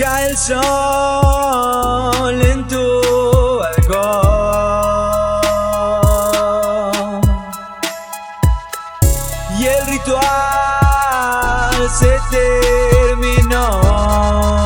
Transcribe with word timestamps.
Cae 0.00 0.30
el 0.30 0.36
sol 0.38 0.56
en 2.40 2.66
tu 2.66 3.58
balcón 3.58 4.00
y 9.58 9.66
el 9.66 9.86
ritual 9.88 10.20
se 11.90 12.18
terminó. 12.30 14.59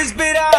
has 0.00 0.12
been 0.14 0.34
out. 0.34 0.49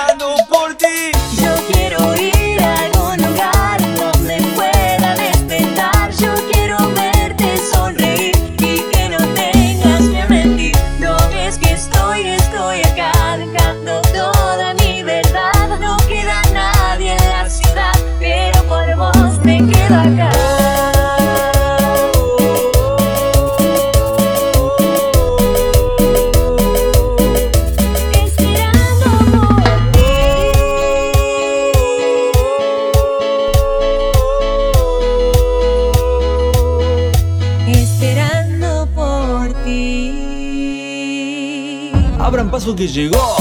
Abran 42.31 42.50
paso 42.50 42.74
que 42.74 42.88
llegó 42.88 43.36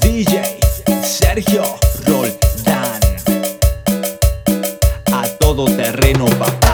DJ 0.00 0.58
Sergio 1.02 1.62
Roldán. 2.06 2.98
A 5.12 5.28
todo 5.38 5.66
terreno 5.66 6.24
papá. 6.38 6.69